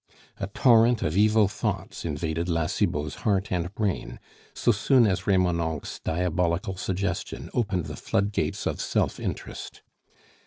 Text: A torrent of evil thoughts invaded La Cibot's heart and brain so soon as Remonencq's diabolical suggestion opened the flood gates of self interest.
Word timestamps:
A 0.39 0.47
torrent 0.47 1.03
of 1.03 1.15
evil 1.15 1.47
thoughts 1.47 2.05
invaded 2.05 2.49
La 2.49 2.65
Cibot's 2.65 3.17
heart 3.21 3.51
and 3.51 3.71
brain 3.75 4.19
so 4.55 4.71
soon 4.71 5.05
as 5.05 5.27
Remonencq's 5.27 5.99
diabolical 5.99 6.75
suggestion 6.75 7.51
opened 7.53 7.85
the 7.85 7.95
flood 7.95 8.31
gates 8.31 8.65
of 8.65 8.81
self 8.81 9.19
interest. 9.19 9.83